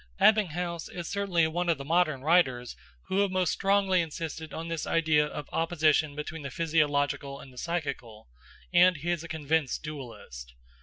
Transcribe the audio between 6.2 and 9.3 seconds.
the physiological and the psychical, and he is a